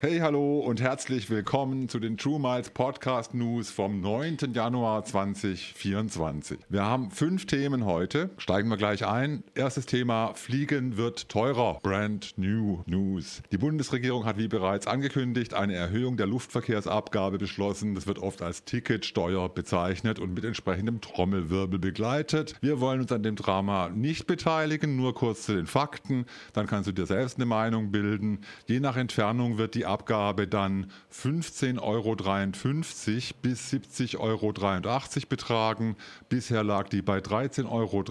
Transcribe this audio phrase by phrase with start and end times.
[0.00, 4.36] Hey, hallo und herzlich willkommen zu den True Miles Podcast News vom 9.
[4.54, 6.60] Januar 2024.
[6.68, 8.30] Wir haben fünf Themen heute.
[8.38, 9.42] Steigen wir gleich ein.
[9.56, 11.80] Erstes Thema: Fliegen wird teurer.
[11.82, 13.42] Brand New News.
[13.50, 17.96] Die Bundesregierung hat wie bereits angekündigt eine Erhöhung der Luftverkehrsabgabe beschlossen.
[17.96, 22.54] Das wird oft als Ticketsteuer bezeichnet und mit entsprechendem Trommelwirbel begleitet.
[22.60, 26.26] Wir wollen uns an dem Drama nicht beteiligen, nur kurz zu den Fakten.
[26.52, 28.42] Dann kannst du dir selbst eine Meinung bilden.
[28.68, 32.14] Je nach Entfernung wird die Abgabe dann 15,53 Euro
[33.42, 34.52] bis 70,83 Euro
[35.28, 35.96] betragen.
[36.28, 38.04] Bisher lag die bei 13,03 Euro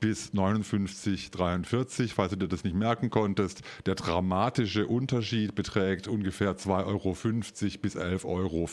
[0.00, 3.62] bis 59,43 falls du dir das nicht merken konntest.
[3.86, 7.14] Der dramatische Unterschied beträgt ungefähr 2,50 Euro
[7.82, 8.68] bis 11,40 Euro.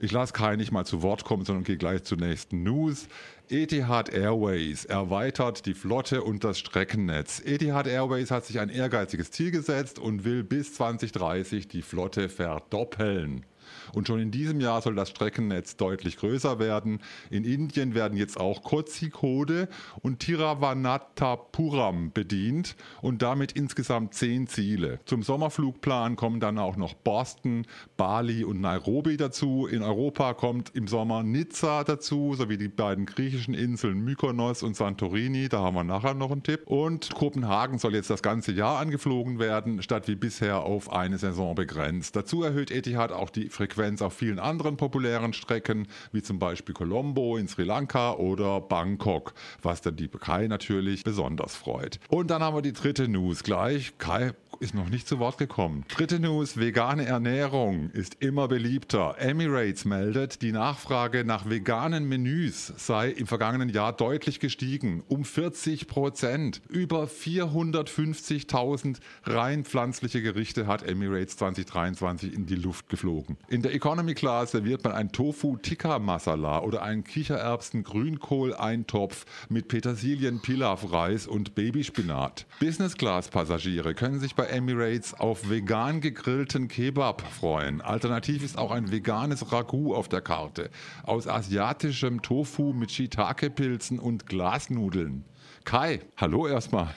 [0.00, 3.08] Ich lasse Kai nicht mal zu Wort kommen, sondern gehe gleich zur nächsten News.
[3.50, 7.40] Etihad Airways erweitert die Flotte und das Streckennetz.
[7.42, 13.44] Etihad Airways hat sich ein ehrgeiziges Ziel gesetzt und will bis 2030 die Flotte verdoppeln.
[13.92, 17.00] Und schon in diesem Jahr soll das Streckennetz deutlich größer werden.
[17.30, 19.68] In Indien werden jetzt auch Kozhikode
[20.00, 25.00] und Tiruvananthapuram bedient und damit insgesamt zehn Ziele.
[25.04, 27.66] Zum Sommerflugplan kommen dann auch noch Boston,
[27.96, 29.66] Bali und Nairobi dazu.
[29.66, 35.48] In Europa kommt im Sommer Nizza dazu, sowie die beiden griechischen Inseln Mykonos und Santorini.
[35.48, 36.62] Da haben wir nachher noch einen Tipp.
[36.66, 41.54] Und Kopenhagen soll jetzt das ganze Jahr angeflogen werden, statt wie bisher auf eine Saison
[41.54, 42.16] begrenzt.
[42.16, 47.36] Dazu erhöht Etihad auch die Frequenz auf vielen anderen populären Strecken, wie zum Beispiel Colombo
[47.36, 51.98] in Sri Lanka oder Bangkok, was dann die Kai natürlich besonders freut.
[52.08, 53.98] Und dann haben wir die dritte News gleich.
[53.98, 55.84] Kai ist noch nicht zu Wort gekommen.
[55.88, 59.16] Dritte News, vegane Ernährung ist immer beliebter.
[59.18, 65.86] Emirates meldet, die Nachfrage nach veganen Menüs sei im vergangenen Jahr deutlich gestiegen, um 40
[65.86, 66.60] Prozent.
[66.68, 73.36] Über 450.000 rein pflanzliche Gerichte hat Emirates 2023 in die Luft geflogen.
[73.50, 79.24] In der Economy Class serviert man ein Tofu Tikka Masala oder einen Kichererbsen Grünkohl Eintopf
[79.48, 82.44] mit Petersilien Pilaf Reis und Babyspinat.
[82.60, 87.80] Business Class Passagiere können sich bei Emirates auf vegan gegrillten Kebab freuen.
[87.80, 90.68] Alternativ ist auch ein veganes Ragout auf der Karte
[91.04, 95.24] aus asiatischem Tofu mit Shiitake Pilzen und Glasnudeln.
[95.64, 96.88] Kai, hallo erstmal.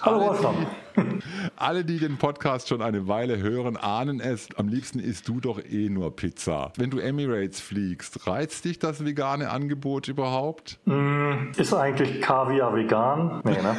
[0.00, 0.66] Hallo Wolfram.
[1.56, 5.60] Alle, die den Podcast schon eine Weile hören, ahnen es, am liebsten isst du doch
[5.64, 6.72] eh nur Pizza.
[6.76, 10.78] Wenn du Emirates fliegst, reizt dich das vegane Angebot überhaupt?
[10.84, 13.40] Mm, ist eigentlich Kaviar vegan?
[13.44, 13.76] Nee, ne?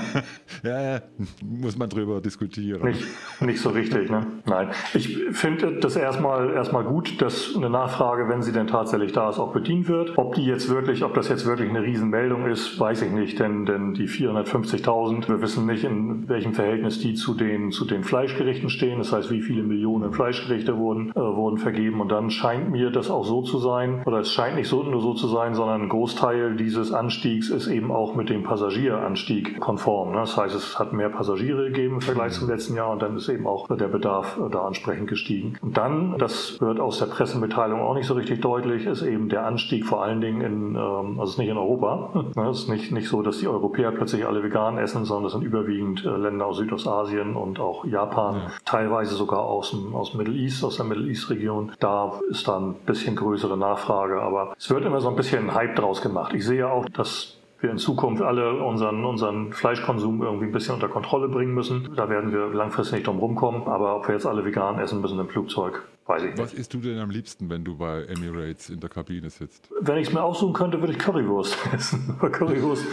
[0.64, 1.02] ja,
[1.44, 2.84] muss man drüber diskutieren.
[2.84, 3.06] Nicht,
[3.42, 4.26] nicht so richtig, ne?
[4.46, 4.70] Nein.
[4.94, 9.40] Ich finde das erstmal, erstmal gut, dass eine Nachfrage, wenn sie denn tatsächlich da ist,
[9.40, 10.18] auch bedient wird.
[10.18, 13.66] Ob die jetzt wirklich, ob das jetzt wirklich eine Riesenmeldung ist, weiß ich nicht, denn,
[13.66, 18.70] denn die 450.000, wir wissen nicht, in welchem Verhältnis die zu den, zu den Fleischgerichten
[18.70, 19.00] stehen.
[19.00, 22.02] Das heißt, wie viele Millionen Fleischgerichte wurden, äh, wurden vergeben.
[22.02, 25.02] Und dann scheint mir das auch so zu sein, oder es scheint nicht so, nur
[25.02, 30.12] so zu sein, sondern ein Großteil dieses Anstiegs ist eben auch mit dem Passagieranstieg konform.
[30.12, 30.20] Ne?
[30.20, 33.30] Das heißt, es hat mehr Passagiere gegeben im Vergleich zum letzten Jahr und dann ist
[33.30, 35.58] eben auch der Bedarf äh, da entsprechend gestiegen.
[35.62, 39.46] Und dann, das wird aus der Pressemitteilung auch nicht so richtig deutlich, ist eben der
[39.46, 42.26] Anstieg vor allen Dingen in, ähm, also nicht in Europa.
[42.36, 42.50] Ne?
[42.50, 45.44] Es ist nicht, nicht so, dass die Europäer plötzlich alle vegan essen, sondern es sind
[45.44, 48.52] überwiegend äh, Länder aus Südostasien und auch Japan, ja.
[48.66, 51.72] teilweise sogar aus dem, aus Middle East, aus der Middle East Region.
[51.80, 55.76] Da ist dann ein bisschen größere Nachfrage, aber es wird immer so ein bisschen Hype
[55.76, 56.34] draus gemacht.
[56.34, 60.88] Ich sehe auch, dass wir in Zukunft alle unseren, unseren Fleischkonsum irgendwie ein bisschen unter
[60.88, 61.90] Kontrolle bringen müssen.
[61.96, 63.68] Da werden wir langfristig nicht drum rumkommen.
[63.68, 66.40] Aber ob wir jetzt alle vegan essen müssen im Flugzeug, Weiß ich nicht.
[66.40, 69.70] Was isst du denn am liebsten, wenn du bei Emirates in der Kabine sitzt?
[69.80, 72.18] Wenn ich es mir aussuchen könnte, würde ich Currywurst essen.
[72.20, 72.84] Currywurst,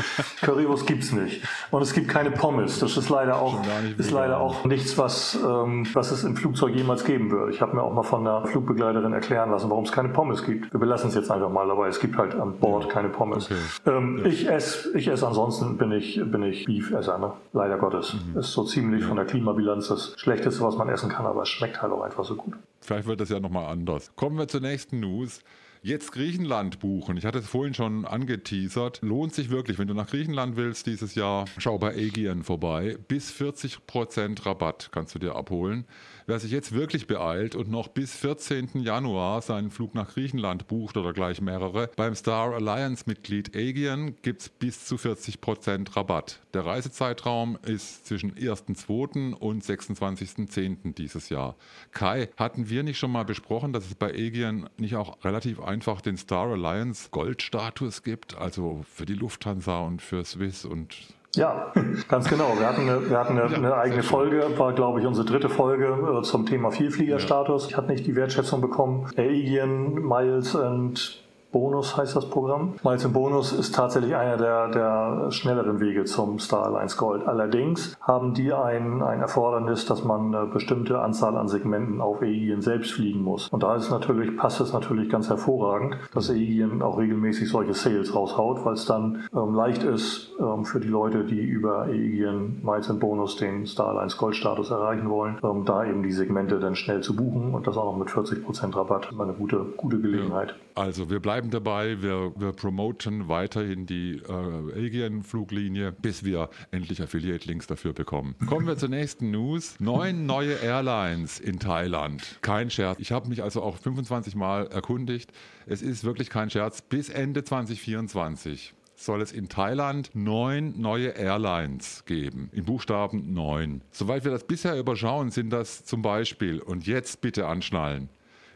[0.42, 1.42] Currywurst gibt es nicht.
[1.70, 2.78] Und es gibt keine Pommes.
[2.78, 3.58] Das ist leider auch,
[3.96, 7.52] ist leider auch nichts, was, ähm, was es im Flugzeug jemals geben würde.
[7.52, 10.70] Ich habe mir auch mal von der Flugbegleiterin erklären lassen, warum es keine Pommes gibt.
[10.74, 11.88] Wir belassen es jetzt einfach mal dabei.
[11.88, 12.90] Es gibt halt an Bord ja.
[12.90, 13.46] keine Pommes.
[13.46, 13.60] Okay.
[13.86, 14.26] Ähm, ja.
[14.26, 17.32] Ich esse ich ess ansonsten, bin ich, bin ich Beef-Esser, ne?
[17.54, 18.14] leider Gottes.
[18.14, 18.40] Mhm.
[18.40, 19.08] Ist so ziemlich ja.
[19.08, 22.26] von der Klimabilanz das Schlechteste, was man essen kann, aber es schmeckt halt auch einfach
[22.26, 22.52] so gut.
[22.80, 24.14] Vielleicht wird das ja nochmal anders.
[24.16, 25.40] Kommen wir zur nächsten News.
[25.86, 27.16] Jetzt Griechenland buchen.
[27.16, 28.98] Ich hatte es vorhin schon angeteasert.
[29.02, 32.98] Lohnt sich wirklich, wenn du nach Griechenland willst dieses Jahr, schau bei Aegean vorbei.
[33.06, 35.84] Bis 40% Rabatt kannst du dir abholen.
[36.28, 38.80] Wer sich jetzt wirklich beeilt und noch bis 14.
[38.80, 44.48] Januar seinen Flug nach Griechenland bucht oder gleich mehrere, beim Star Alliance-Mitglied Aegean gibt es
[44.48, 46.40] bis zu 40% Rabatt.
[46.52, 49.34] Der Reisezeitraum ist zwischen 1.2.
[49.34, 50.94] und 26.10.
[50.94, 51.54] dieses Jahr.
[51.92, 55.75] Kai, hatten wir nicht schon mal besprochen, dass es bei Aegean nicht auch relativ einfach
[56.00, 60.94] den Star Alliance Goldstatus gibt, also für die Lufthansa und für Swiss und
[61.34, 61.72] Ja,
[62.08, 62.58] ganz genau.
[62.58, 65.48] Wir hatten eine, wir hatten eine, ja, eine eigene Folge, war glaube ich unsere dritte
[65.48, 67.68] Folge äh, zum Thema Vielfliegerstatus.
[67.68, 69.10] Ich hatte nicht die Wertschätzung bekommen.
[69.16, 72.74] Aegean, Miles und Bonus heißt das Programm.
[72.82, 77.26] Miles Bonus ist tatsächlich einer der, der schnelleren Wege zum Star Alliance Gold.
[77.26, 82.62] Allerdings haben die ein, ein Erfordernis, dass man eine bestimmte Anzahl an Segmenten auf EIGN
[82.62, 83.48] selbst fliegen muss.
[83.48, 88.14] Und da ist natürlich, passt es natürlich ganz hervorragend, dass EIGN auch regelmäßig solche Sales
[88.14, 92.86] raushaut, weil es dann ähm, leicht ist ähm, für die Leute, die über EIGN Miles
[92.98, 97.00] Bonus den Star Alliance Gold Status erreichen wollen, ähm, da eben die Segmente dann schnell
[97.02, 99.10] zu buchen und das auch noch mit 40% Rabatt.
[99.18, 100.54] Eine gute, gute Gelegenheit.
[100.74, 107.02] Also wir bleiben bleiben dabei, wir, wir promoten weiterhin die äh, Aegean-Fluglinie, bis wir endlich
[107.02, 108.36] Affiliate-Links dafür bekommen.
[108.46, 109.78] Kommen wir zur nächsten News.
[109.78, 112.38] Neun neue Airlines in Thailand.
[112.40, 112.98] Kein Scherz.
[113.00, 115.30] Ich habe mich also auch 25 Mal erkundigt.
[115.66, 116.80] Es ist wirklich kein Scherz.
[116.80, 123.82] Bis Ende 2024 soll es in Thailand neun neue Airlines geben, in Buchstaben neun.
[123.90, 128.08] Soweit wir das bisher überschauen, sind das zum Beispiel, und jetzt bitte anschnallen,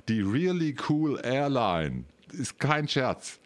[0.09, 3.38] die Really Cool Airline ist kein Scherz.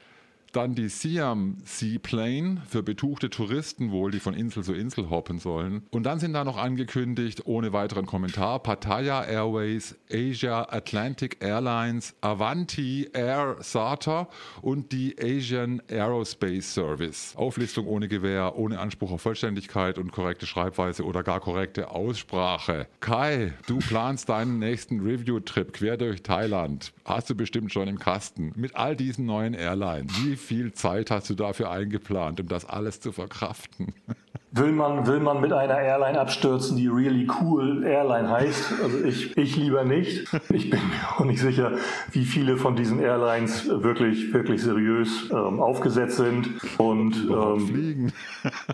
[0.55, 5.83] Dann die Siam Seaplane für betuchte Touristen wohl, die von Insel zu Insel hoppen sollen.
[5.91, 13.11] Und dann sind da noch angekündigt, ohne weiteren Kommentar, Pattaya Airways, Asia Atlantic Airlines, Avanti
[13.13, 14.29] Air SATA
[14.63, 17.35] und die Asian Aerospace Service.
[17.35, 22.87] Auflistung ohne Gewähr, ohne Anspruch auf Vollständigkeit und korrekte Schreibweise oder gar korrekte Aussprache.
[23.01, 26.93] Kai, du planst deinen nächsten Review-Trip quer durch Thailand.
[27.05, 28.53] Hast du bestimmt schon im Kasten.
[28.55, 30.13] Mit all diesen neuen Airlines.
[30.23, 33.95] Wie viel Zeit hast du dafür eingeplant, um das alles zu verkraften?
[34.57, 38.75] Will man, will man mit einer Airline abstürzen, die really cool Airline heißt?
[38.85, 40.33] Also ich, ich lieber nicht.
[40.49, 41.73] Ich bin mir auch nicht sicher,
[42.13, 48.13] wie viele von diesen Airlines wirklich, wirklich seriös ähm, aufgesetzt sind und ähm,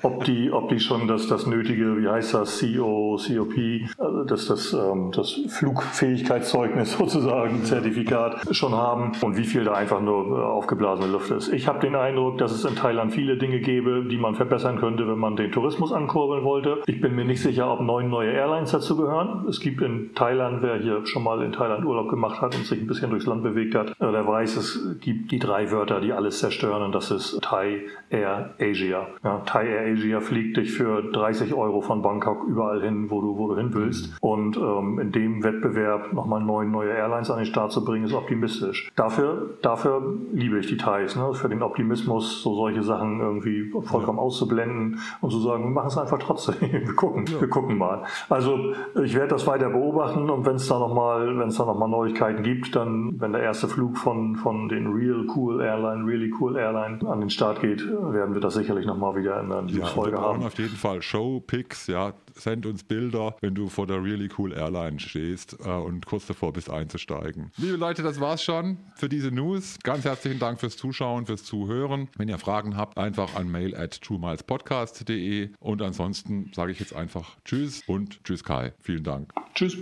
[0.03, 3.55] ob, die, ob die schon das, das nötige, wie heißt das, CO, COP,
[3.97, 10.03] also das, das, ähm, das Flugfähigkeitszeugnis sozusagen, Zertifikat schon haben und wie viel da einfach
[10.03, 11.51] nur äh, aufgeblasene Luft ist.
[11.51, 15.09] Ich habe den Eindruck, dass es in Thailand viele Dinge gäbe, die man verbessern könnte,
[15.09, 16.83] wenn man den Tourismus Tourismus ankurbeln wollte.
[16.87, 19.47] Ich bin mir nicht sicher, ob neun neue Airlines dazu gehören.
[19.49, 22.81] Es gibt in Thailand, wer hier schon mal in Thailand Urlaub gemacht hat und sich
[22.81, 26.13] ein bisschen durchs Land bewegt hat, äh, der weiß, es gibt die drei Wörter, die
[26.13, 29.07] alles zerstören und das ist Thai Air Asia.
[29.23, 33.39] Ja, Thai Air Asia fliegt dich für 30 Euro von Bangkok überall hin, wo du,
[33.39, 34.13] wo du hin willst.
[34.21, 38.13] Und ähm, in dem Wettbewerb nochmal neun neue Airlines an den Start zu bringen, ist
[38.13, 38.91] optimistisch.
[38.97, 40.03] Dafür, dafür
[40.33, 41.15] liebe ich die Thais.
[41.15, 41.33] Ne?
[41.35, 45.89] Für den Optimismus, so solche Sachen irgendwie vollkommen auszublenden und zu sagen, sagen, wir machen
[45.89, 46.55] es einfach trotzdem.
[46.61, 47.41] Wir gucken, ja.
[47.41, 48.05] wir gucken mal.
[48.29, 51.79] Also ich werde das weiter beobachten und wenn es da nochmal, wenn es da noch
[51.79, 56.33] mal Neuigkeiten gibt, dann, wenn der erste Flug von, von den Real Cool Airline, Really
[56.39, 59.95] Cool Airline an den Start geht, werden wir das sicherlich nochmal wieder in einer ja,
[59.95, 60.43] haben.
[60.43, 64.53] auf jeden Fall Show, Pics, ja, send uns Bilder, wenn du vor der Really Cool
[64.53, 67.51] Airline stehst äh, und kurz davor bist einzusteigen.
[67.57, 69.79] Liebe Leute, das war's schon für diese News.
[69.83, 72.09] Ganz herzlichen Dank fürs Zuschauen, fürs Zuhören.
[72.17, 77.37] Wenn ihr Fragen habt, einfach an mail at truemilespodcast.de und ansonsten sage ich jetzt einfach
[77.45, 78.73] Tschüss und Tschüss Kai.
[78.81, 79.33] Vielen Dank.
[79.55, 79.77] Tschüss.